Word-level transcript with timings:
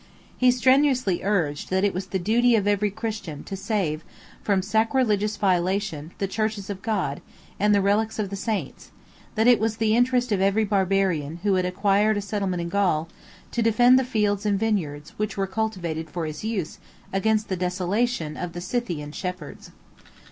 He 0.35 0.49
strenuously 0.49 1.21
urged, 1.21 1.69
that 1.69 1.83
it 1.83 1.93
was 1.93 2.07
the 2.07 2.17
duty 2.17 2.55
of 2.55 2.65
every 2.65 2.89
Christian 2.89 3.43
to 3.43 3.55
save, 3.55 4.03
from 4.41 4.63
sacrilegious 4.63 5.37
violation, 5.37 6.11
the 6.17 6.27
churches 6.27 6.71
of 6.71 6.81
God, 6.81 7.21
and 7.59 7.69
the 7.75 7.81
relics 7.83 8.17
of 8.17 8.31
the 8.31 8.35
saints: 8.35 8.89
that 9.35 9.45
it 9.45 9.59
was 9.59 9.77
the 9.77 9.95
interest 9.95 10.31
of 10.31 10.41
every 10.41 10.65
Barbarian, 10.65 11.35
who 11.43 11.53
had 11.53 11.67
acquired 11.67 12.17
a 12.17 12.21
settlement 12.23 12.61
in 12.61 12.69
Gaul, 12.69 13.09
to 13.51 13.61
defend 13.61 13.99
the 13.99 14.03
fields 14.03 14.43
and 14.43 14.59
vineyards, 14.59 15.11
which 15.17 15.37
were 15.37 15.45
cultivated 15.45 16.09
for 16.09 16.25
his 16.25 16.43
use, 16.43 16.79
against 17.13 17.47
the 17.47 17.55
desolation 17.55 18.35
of 18.35 18.53
the 18.53 18.61
Scythian 18.61 19.11
shepherds. 19.11 19.69